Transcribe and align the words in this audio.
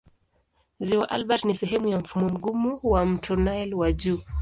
Ziwa 0.79 1.09
Albert 1.09 1.45
ni 1.45 1.55
sehemu 1.55 1.87
ya 1.87 1.99
mfumo 1.99 2.29
mgumu 2.29 2.79
wa 2.83 3.05
mto 3.05 3.35
Nile 3.35 3.75
wa 3.75 3.91
juu. 3.93 4.19